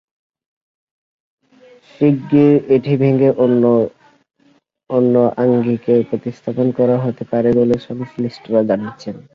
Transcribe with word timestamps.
শিগগির 1.91 2.55
এটি 2.75 2.93
ভেঙে 3.01 3.29
অন্য 4.89 5.15
আঙ্গিকে 5.37 5.95
প্রতিস্থাপন 6.09 6.67
করা 6.77 6.95
হতে 7.05 7.23
পারে 7.31 7.49
বলে 7.59 7.75
সংশ্লিষ্টরা 7.87 8.61
জানিয়েছেন। 8.69 9.15